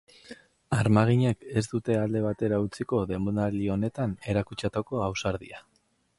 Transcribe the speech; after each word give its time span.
Armaginek 0.77 1.45
ez 1.61 1.63
dute 1.73 1.97
alde 2.05 2.21
batera 2.23 2.59
utziko 2.69 3.03
denboraldi 3.13 3.71
honetan 3.75 4.19
erakutsitako 4.35 5.05
ausardia. 5.11 5.63